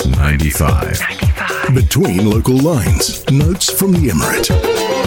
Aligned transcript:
Pulse 0.00 0.16
95. 0.16 1.00
95. 1.00 1.74
Between 1.74 2.30
local 2.30 2.56
lines, 2.56 3.28
notes 3.30 3.70
from 3.70 3.92
the 3.92 4.08
Emirate 4.08 5.00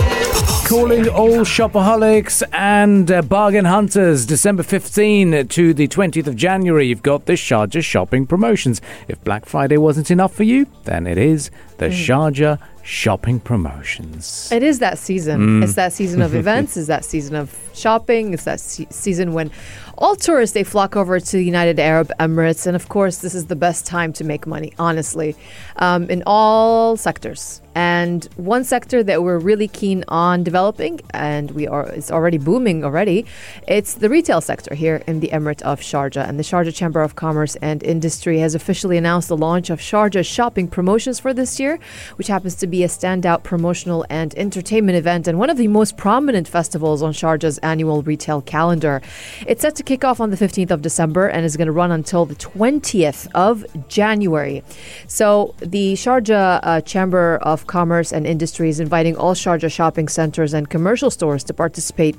calling 0.67 1.07
all 1.09 1.39
shopaholics 1.39 2.41
and 2.51 3.11
uh, 3.11 3.21
bargain 3.21 3.65
hunters. 3.65 4.25
December 4.25 4.63
15 4.63 5.47
to 5.49 5.73
the 5.73 5.87
20th 5.87 6.25
of 6.25 6.35
January, 6.35 6.87
you've 6.87 7.03
got 7.03 7.25
the 7.25 7.33
Sharjah 7.33 7.83
shopping 7.83 8.25
promotions. 8.25 8.81
If 9.07 9.23
Black 9.23 9.45
Friday 9.45 9.77
wasn't 9.77 10.09
enough 10.09 10.33
for 10.33 10.43
you, 10.43 10.65
then 10.85 11.05
it 11.05 11.17
is 11.17 11.51
the 11.77 11.87
mm. 11.87 11.91
Sharjah 11.91 12.59
shopping 12.83 13.39
promotions. 13.39 14.51
It 14.51 14.61
is 14.61 14.79
that 14.79 14.99
season. 14.99 15.61
Mm. 15.61 15.63
It's 15.63 15.75
that 15.75 15.93
season 15.93 16.21
of 16.21 16.35
events. 16.41 16.77
It's 16.77 16.87
that 16.87 17.05
season 17.05 17.35
of 17.35 17.57
shopping. 17.73 18.33
It's 18.33 18.43
that 18.43 18.59
se- 18.59 18.87
season 18.89 19.33
when 19.33 19.51
all 19.97 20.15
tourists 20.15 20.53
they 20.53 20.63
flock 20.63 20.95
over 20.95 21.19
to 21.19 21.31
the 21.31 21.45
United 21.45 21.79
Arab 21.79 22.11
Emirates, 22.19 22.67
and 22.67 22.75
of 22.75 22.89
course, 22.89 23.17
this 23.17 23.33
is 23.33 23.47
the 23.47 23.55
best 23.55 23.85
time 23.85 24.11
to 24.13 24.23
make 24.23 24.45
money. 24.45 24.73
Honestly, 24.77 25.35
um, 25.77 26.09
in 26.09 26.23
all 26.25 26.97
sectors. 26.97 27.61
And 27.75 28.25
one 28.35 28.63
sector 28.63 29.01
that 29.03 29.23
we're 29.23 29.39
really 29.39 29.67
keen 29.67 30.03
on 30.07 30.43
developing, 30.43 31.01
and 31.11 31.49
we 31.51 31.67
are 31.67 31.87
it's 31.87 32.11
already 32.11 32.37
booming 32.37 32.83
already, 32.83 33.25
it's 33.67 33.95
the 33.95 34.09
retail 34.09 34.41
sector 34.41 34.75
here 34.75 35.01
in 35.07 35.21
the 35.21 35.29
Emirate 35.29 35.63
of 35.63 35.79
Sharjah. 35.79 36.27
And 36.27 36.37
the 36.37 36.43
Sharjah 36.43 36.73
Chamber 36.75 37.01
of 37.01 37.15
Commerce 37.15 37.55
and 37.57 37.81
Industry 37.81 38.39
has 38.39 38.53
officially 38.53 38.97
announced 38.97 39.27
the 39.27 39.37
launch 39.37 39.71
of 39.71 39.79
Sharjah 39.79 40.23
shopping 40.23 40.67
promotions 40.67 41.19
for 41.19 41.33
this 41.33 41.59
year, 41.59 41.79
which 42.17 42.27
happens 42.27 42.53
to 42.55 42.67
be 42.73 42.83
a 42.83 42.87
standout 42.87 43.43
promotional 43.43 44.03
and 44.09 44.33
entertainment 44.35 44.97
event 44.97 45.27
and 45.27 45.37
one 45.37 45.51
of 45.51 45.57
the 45.57 45.67
most 45.67 45.95
prominent 45.95 46.47
festivals 46.47 47.03
on 47.03 47.13
Sharjah's 47.13 47.59
annual 47.59 48.01
retail 48.01 48.41
calendar. 48.41 48.99
It's 49.45 49.61
set 49.61 49.75
to 49.75 49.83
kick 49.83 50.03
off 50.03 50.19
on 50.19 50.31
the 50.31 50.37
15th 50.37 50.71
of 50.71 50.81
December 50.81 51.27
and 51.27 51.45
is 51.45 51.55
going 51.55 51.67
to 51.67 51.71
run 51.71 51.91
until 51.91 52.25
the 52.25 52.33
20th 52.33 53.27
of 53.35 53.63
January. 53.87 54.63
So 55.07 55.53
the 55.59 55.93
Sharjah 55.93 56.61
uh, 56.63 56.81
Chamber 56.81 57.37
of 57.43 57.67
Commerce 57.67 58.11
and 58.11 58.25
Industry 58.25 58.69
is 58.69 58.79
inviting 58.79 59.15
all 59.17 59.35
Sharjah 59.35 59.71
shopping 59.71 60.07
centers 60.07 60.55
and 60.55 60.67
commercial 60.67 61.11
stores 61.11 61.43
to 61.43 61.53
participate 61.53 62.15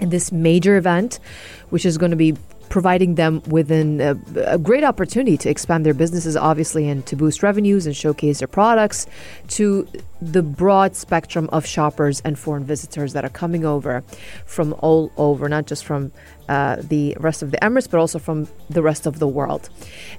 in 0.00 0.08
this 0.08 0.32
major 0.32 0.78
event, 0.78 1.20
which 1.68 1.84
is 1.84 1.98
going 1.98 2.12
to 2.12 2.16
be 2.16 2.34
providing 2.68 3.14
them 3.14 3.42
with 3.46 3.70
an, 3.70 4.00
a, 4.00 4.18
a, 4.46 4.58
great 4.58 4.84
opportunity 4.84 5.36
to 5.36 5.48
expand 5.48 5.86
their 5.86 5.94
businesses, 5.94 6.36
obviously, 6.36 6.88
and 6.88 7.04
to 7.06 7.16
boost 7.16 7.42
revenues 7.42 7.86
and 7.86 7.96
showcase 7.96 8.40
their 8.40 8.48
products 8.48 9.06
to 9.48 9.86
the 10.20 10.42
broad 10.42 10.96
spectrum 10.96 11.48
of 11.52 11.64
shoppers 11.64 12.20
and 12.22 12.38
foreign 12.38 12.64
visitors 12.64 13.12
that 13.12 13.24
are 13.24 13.30
coming 13.30 13.64
over 13.64 14.02
from 14.44 14.74
all 14.80 15.12
over, 15.16 15.48
not 15.48 15.66
just 15.66 15.84
from 15.84 16.12
uh, 16.48 16.76
the 16.80 17.16
rest 17.20 17.42
of 17.42 17.50
the 17.50 17.58
Emirates, 17.58 17.90
but 17.90 18.00
also 18.00 18.18
from 18.18 18.48
the 18.68 18.82
rest 18.82 19.06
of 19.06 19.18
the 19.18 19.28
world. 19.28 19.68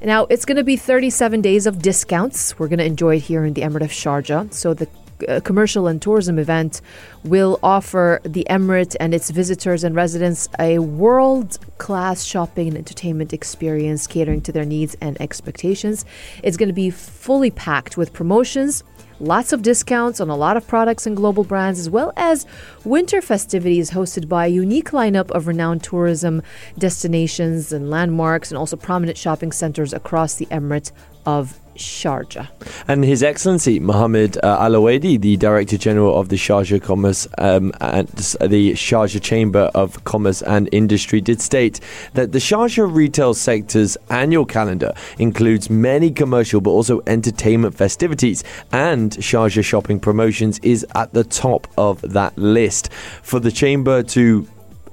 Now, 0.01 0.25
it's 0.25 0.45
going 0.45 0.57
to 0.57 0.63
be 0.63 0.77
37 0.77 1.41
days 1.41 1.67
of 1.67 1.81
discounts. 1.81 2.57
We're 2.57 2.67
going 2.67 2.79
to 2.79 2.85
enjoy 2.85 3.17
it 3.17 3.23
here 3.23 3.45
in 3.45 3.53
the 3.53 3.61
Emirate 3.61 3.81
of 3.81 3.91
Sharjah. 3.91 4.53
So 4.53 4.73
the 4.73 4.87
uh, 5.27 5.39
commercial 5.41 5.87
and 5.87 6.01
tourism 6.01 6.39
event 6.39 6.81
will 7.23 7.59
offer 7.61 8.21
the 8.23 8.45
Emirate 8.49 8.95
and 8.99 9.13
its 9.13 9.29
visitors 9.29 9.83
and 9.83 9.95
residents 9.95 10.47
a 10.59 10.79
world 10.79 11.57
class 11.77 12.23
shopping 12.23 12.67
and 12.69 12.77
entertainment 12.77 13.33
experience 13.33 14.07
catering 14.07 14.41
to 14.41 14.51
their 14.51 14.65
needs 14.65 14.95
and 15.01 15.19
expectations. 15.21 16.05
It's 16.43 16.57
going 16.57 16.69
to 16.69 16.73
be 16.73 16.89
fully 16.89 17.51
packed 17.51 17.97
with 17.97 18.13
promotions 18.13 18.83
Lots 19.21 19.51
of 19.51 19.61
discounts 19.61 20.21
on 20.21 20.29
a 20.29 20.35
lot 20.35 20.55
of 20.55 20.65
products 20.65 21.05
and 21.05 21.15
global 21.15 21.43
brands, 21.43 21.77
as 21.77 21.89
well 21.89 22.13
as 22.15 22.45
winter 22.85 23.21
festivities 23.21 23.91
hosted 23.91 24.29
by 24.29 24.45
a 24.45 24.49
unique 24.49 24.91
lineup 24.91 25.29
of 25.31 25.45
renowned 25.45 25.83
tourism 25.83 26.41
destinations 26.77 27.73
and 27.73 27.89
landmarks, 27.89 28.49
and 28.49 28.57
also 28.57 28.77
prominent 28.77 29.17
shopping 29.17 29.51
centers 29.51 29.91
across 29.91 30.35
the 30.35 30.45
Emirate 30.45 30.93
of 31.25 31.59
Sharjah. 31.75 32.47
And 32.87 33.03
His 33.03 33.23
Excellency 33.23 33.79
Mohammed 33.79 34.37
uh, 34.37 34.59
Alawaidi, 34.59 35.19
the 35.19 35.37
Director 35.37 35.77
General 35.77 36.19
of 36.19 36.29
the 36.29 36.35
Sharjah 36.35 36.81
Commerce 36.81 37.27
um, 37.37 37.71
and 37.81 38.07
the 38.07 38.73
Sharjah 38.73 39.21
Chamber 39.21 39.71
of 39.75 40.03
Commerce 40.03 40.41
and 40.41 40.69
Industry, 40.71 41.21
did 41.21 41.41
state 41.41 41.79
that 42.13 42.31
the 42.31 42.39
Sharjah 42.39 42.93
retail 42.93 43.33
sector's 43.33 43.97
annual 44.09 44.45
calendar 44.45 44.93
includes 45.17 45.69
many 45.69 46.11
commercial 46.11 46.61
but 46.61 46.71
also 46.71 47.01
entertainment 47.07 47.75
festivities, 47.75 48.43
and 48.71 49.11
Sharjah 49.11 49.63
shopping 49.63 49.99
promotions 49.99 50.59
is 50.59 50.85
at 50.95 51.13
the 51.13 51.23
top 51.23 51.67
of 51.77 52.01
that 52.01 52.37
list. 52.37 52.91
For 53.21 53.39
the 53.39 53.51
Chamber 53.51 54.03
to 54.03 54.47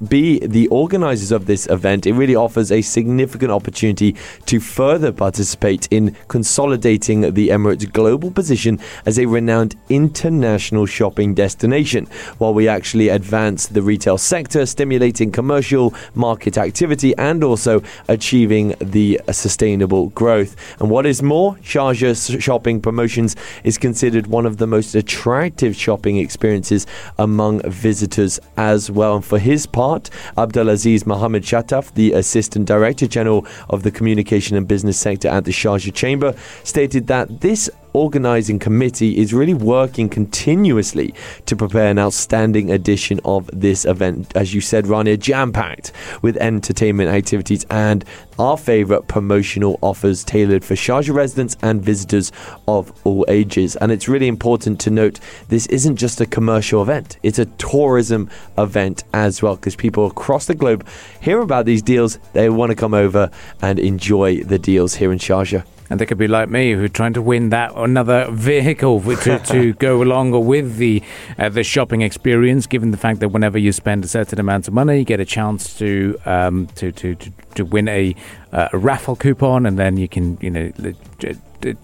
be 0.08 0.38
the 0.40 0.68
organizers 0.68 1.32
of 1.32 1.46
this 1.46 1.66
event, 1.68 2.06
it 2.06 2.12
really 2.12 2.34
offers 2.36 2.70
a 2.70 2.82
significant 2.82 3.50
opportunity 3.50 4.14
to 4.46 4.60
further 4.60 5.12
participate 5.12 5.88
in 5.90 6.16
consolidating 6.28 7.32
the 7.32 7.48
Emirates' 7.48 7.90
global 7.92 8.30
position 8.30 8.78
as 9.06 9.18
a 9.18 9.26
renowned 9.26 9.74
international 9.88 10.86
shopping 10.86 11.34
destination, 11.34 12.06
while 12.38 12.52
we 12.52 12.68
actually 12.68 13.08
advance 13.08 13.66
the 13.68 13.82
retail 13.82 14.18
sector, 14.18 14.66
stimulating 14.66 15.30
commercial 15.30 15.94
market 16.14 16.58
activity 16.58 17.16
and 17.16 17.42
also 17.42 17.82
achieving 18.08 18.74
the 18.80 19.20
sustainable 19.30 20.08
growth. 20.10 20.56
And 20.80 20.90
what 20.90 21.06
is 21.06 21.22
more, 21.22 21.54
Sharjah 21.56 22.40
shopping 22.40 22.80
promotions 22.80 23.36
is 23.64 23.78
considered 23.78 24.26
one 24.26 24.46
of 24.46 24.58
the 24.58 24.66
most 24.66 24.94
attractive 24.94 25.74
shopping 25.74 26.18
experiences 26.18 26.86
among 27.18 27.62
visitors 27.70 28.38
as 28.56 28.90
well. 28.90 29.16
And 29.16 29.24
for 29.24 29.38
his 29.38 29.66
part, 29.66 29.85
part, 29.86 30.10
Abdulaziz 30.36 31.06
Mohammed 31.06 31.44
Shataf, 31.44 31.94
the 31.94 32.12
Assistant 32.12 32.66
Director 32.66 33.06
General 33.06 33.46
of 33.70 33.84
the 33.84 33.92
Communication 33.92 34.56
and 34.56 34.66
Business 34.66 34.98
Sector 34.98 35.28
at 35.28 35.44
the 35.44 35.52
Sharjah 35.52 35.94
Chamber, 35.94 36.34
stated 36.64 37.06
that 37.06 37.40
this 37.40 37.70
organising 37.96 38.58
committee 38.58 39.16
is 39.18 39.32
really 39.32 39.54
working 39.54 40.08
continuously 40.08 41.14
to 41.46 41.56
prepare 41.56 41.90
an 41.90 41.98
outstanding 41.98 42.70
edition 42.70 43.18
of 43.24 43.50
this 43.52 43.84
event. 43.84 44.30
As 44.36 44.52
you 44.54 44.60
said, 44.60 44.84
Rania, 44.84 45.18
jam 45.18 45.52
packed 45.52 45.92
with 46.22 46.36
entertainment 46.36 47.10
activities 47.10 47.64
and 47.70 48.04
our 48.38 48.58
favourite 48.58 49.08
promotional 49.08 49.78
offers 49.80 50.22
tailored 50.22 50.64
for 50.64 50.74
Sharjah 50.74 51.14
residents 51.14 51.56
and 51.62 51.82
visitors 51.82 52.32
of 52.68 52.92
all 53.04 53.24
ages. 53.28 53.76
And 53.76 53.90
it's 53.90 54.08
really 54.08 54.28
important 54.28 54.78
to 54.80 54.90
note 54.90 55.18
this 55.48 55.66
isn't 55.66 55.96
just 55.96 56.20
a 56.20 56.26
commercial 56.26 56.82
event, 56.82 57.18
it's 57.22 57.38
a 57.38 57.46
tourism 57.46 58.28
event 58.58 59.04
as 59.14 59.42
well, 59.42 59.56
because 59.56 59.74
people 59.74 60.06
across 60.06 60.46
the 60.46 60.54
globe 60.54 60.86
hear 61.20 61.40
about 61.40 61.64
these 61.64 61.82
deals, 61.82 62.18
they 62.34 62.50
want 62.50 62.70
to 62.70 62.76
come 62.76 62.92
over 62.92 63.30
and 63.62 63.78
enjoy 63.78 64.42
the 64.42 64.58
deals 64.58 64.94
here 64.94 65.12
in 65.12 65.18
Sharjah. 65.18 65.64
And 65.88 66.00
they 66.00 66.06
could 66.06 66.18
be 66.18 66.28
like 66.28 66.48
me, 66.48 66.72
who 66.72 66.84
are 66.84 66.88
trying 66.88 67.12
to 67.14 67.22
win 67.22 67.50
that 67.50 67.72
another 67.76 68.30
vehicle 68.30 69.00
to, 69.00 69.38
to 69.38 69.72
go 69.78 70.02
along 70.02 70.32
with 70.46 70.76
the 70.76 71.02
uh, 71.38 71.48
the 71.48 71.62
shopping 71.62 72.02
experience. 72.02 72.66
Given 72.66 72.90
the 72.90 72.96
fact 72.96 73.20
that 73.20 73.28
whenever 73.28 73.58
you 73.58 73.72
spend 73.72 74.04
a 74.04 74.08
certain 74.08 74.40
amount 74.40 74.68
of 74.68 74.74
money, 74.74 74.98
you 74.98 75.04
get 75.04 75.20
a 75.20 75.24
chance 75.24 75.78
to 75.78 76.18
um, 76.24 76.66
to, 76.76 76.92
to, 76.92 77.14
to 77.14 77.30
to 77.54 77.64
win 77.64 77.88
a, 77.88 78.14
uh, 78.52 78.68
a 78.72 78.78
raffle 78.78 79.16
coupon, 79.16 79.66
and 79.66 79.78
then 79.78 79.96
you 79.96 80.08
can 80.08 80.38
you 80.40 80.50
know 80.50 80.72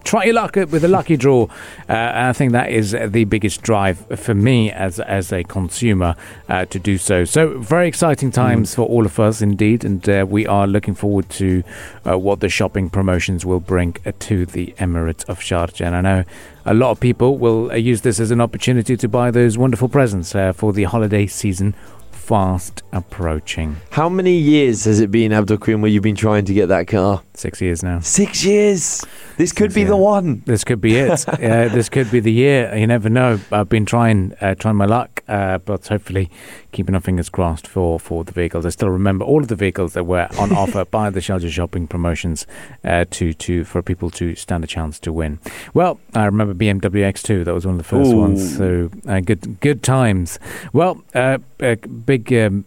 try 0.03 0.25
your 0.25 0.35
luck 0.35 0.55
with 0.55 0.83
a 0.83 0.87
lucky 0.87 1.17
draw. 1.17 1.43
Uh, 1.89 1.93
and 1.93 2.27
I 2.27 2.33
think 2.33 2.51
that 2.51 2.69
is 2.69 2.91
the 2.91 3.23
biggest 3.25 3.61
drive 3.61 3.99
for 4.19 4.33
me 4.33 4.71
as 4.71 4.99
as 4.99 5.31
a 5.31 5.43
consumer 5.43 6.15
uh, 6.49 6.65
to 6.65 6.79
do 6.79 6.97
so. 6.97 7.25
So 7.25 7.59
very 7.59 7.87
exciting 7.87 8.31
times 8.31 8.71
mm. 8.71 8.75
for 8.75 8.83
all 8.83 9.05
of 9.05 9.19
us 9.19 9.41
indeed, 9.41 9.83
and 9.85 10.07
uh, 10.07 10.25
we 10.27 10.45
are 10.47 10.67
looking 10.67 10.95
forward 10.95 11.29
to 11.31 11.63
uh, 12.07 12.17
what 12.17 12.39
the 12.39 12.49
shopping 12.49 12.89
promotions 12.89 13.45
will 13.45 13.59
bring 13.59 13.97
uh, 14.05 14.11
to 14.19 14.45
the 14.45 14.73
Emirates 14.77 15.27
of 15.29 15.39
Sharjah. 15.39 15.85
And 15.85 15.95
I 15.95 16.01
know 16.01 16.23
a 16.65 16.73
lot 16.73 16.91
of 16.91 16.99
people 16.99 17.37
will 17.37 17.71
uh, 17.71 17.75
use 17.75 18.01
this 18.01 18.19
as 18.19 18.31
an 18.31 18.41
opportunity 18.41 18.95
to 18.97 19.07
buy 19.07 19.31
those 19.31 19.57
wonderful 19.57 19.89
presents 19.89 20.33
for 20.55 20.73
the 20.73 20.83
holiday 20.83 21.27
season 21.27 21.75
fast 22.23 22.83
approaching. 22.93 23.75
How 23.91 24.07
many 24.07 24.37
years 24.37 24.85
has 24.85 25.01
it 25.01 25.11
been, 25.11 25.33
Abdul 25.33 25.57
Karim, 25.57 25.81
where 25.81 25.91
you've 25.91 26.03
been 26.03 26.15
trying 26.15 26.45
to 26.45 26.53
get 26.53 26.67
that 26.67 26.87
car? 26.87 27.21
Six 27.33 27.59
years 27.59 27.83
now. 27.83 27.99
Six 27.99 28.45
years. 28.45 29.03
This 29.37 29.51
could 29.51 29.73
be 29.73 29.83
the 29.83 29.97
one. 29.97 30.43
This 30.45 30.63
could 30.63 30.81
be 30.81 30.95
it. 30.95 31.27
uh, 31.27 31.69
this 31.69 31.89
could 31.89 32.11
be 32.11 32.19
the 32.19 32.31
year. 32.31 32.75
You 32.75 32.87
never 32.87 33.09
know. 33.09 33.39
I've 33.51 33.69
been 33.69 33.85
trying, 33.85 34.33
uh, 34.41 34.55
trying 34.55 34.75
my 34.75 34.85
luck, 34.85 35.23
uh, 35.27 35.57
but 35.59 35.87
hopefully 35.87 36.29
keeping 36.71 36.95
our 36.95 37.01
fingers 37.01 37.29
crossed 37.29 37.67
for, 37.67 37.99
for 37.99 38.23
the 38.23 38.31
vehicles. 38.31 38.65
I 38.65 38.69
still 38.69 38.89
remember 38.89 39.23
all 39.23 39.41
of 39.41 39.47
the 39.47 39.55
vehicles 39.55 39.93
that 39.93 40.05
were 40.05 40.27
on 40.37 40.51
offer 40.55 40.83
by 40.85 41.09
the 41.09 41.19
Sharjah 41.19 41.49
shopping 41.49 41.87
promotions 41.87 42.45
uh, 42.83 43.05
to 43.11 43.33
to 43.33 43.63
for 43.63 43.81
people 43.81 44.09
to 44.11 44.35
stand 44.35 44.63
a 44.63 44.67
chance 44.67 44.99
to 44.99 45.13
win. 45.13 45.39
Well, 45.73 45.99
I 46.13 46.25
remember 46.25 46.53
BMW 46.53 47.01
X2. 47.13 47.45
That 47.45 47.53
was 47.53 47.65
one 47.65 47.75
of 47.75 47.77
the 47.77 47.83
first 47.83 48.11
Ooh. 48.11 48.17
ones. 48.17 48.57
So 48.57 48.89
uh, 49.07 49.21
good 49.21 49.59
good 49.61 49.83
times. 49.83 50.39
Well, 50.73 51.01
uh, 51.15 51.37
big 51.57 52.33
um, 52.33 52.65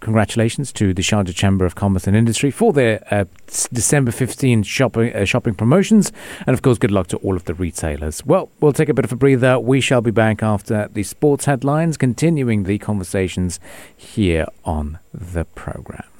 congratulations 0.00 0.72
to 0.72 0.92
the 0.92 1.02
Sharjah 1.02 1.34
Chamber 1.34 1.64
of 1.64 1.74
Commerce 1.74 2.06
and 2.06 2.16
Industry 2.16 2.50
for 2.50 2.72
their 2.72 3.26
December 3.72 4.10
15 4.10 4.62
shopping 4.62 5.24
shopping 5.24 5.54
promotions, 5.54 6.01
and 6.46 6.54
of 6.54 6.62
course, 6.62 6.78
good 6.78 6.90
luck 6.90 7.08
to 7.08 7.18
all 7.18 7.36
of 7.36 7.44
the 7.44 7.54
retailers. 7.54 8.24
Well, 8.24 8.50
we'll 8.60 8.72
take 8.72 8.88
a 8.88 8.94
bit 8.94 9.04
of 9.04 9.12
a 9.12 9.16
breather. 9.16 9.60
We 9.60 9.80
shall 9.80 10.00
be 10.00 10.10
back 10.10 10.42
after 10.42 10.88
the 10.92 11.02
sports 11.02 11.44
headlines, 11.44 11.96
continuing 11.96 12.64
the 12.64 12.78
conversations 12.78 13.60
here 13.96 14.46
on 14.64 14.98
the 15.12 15.44
program. 15.44 16.11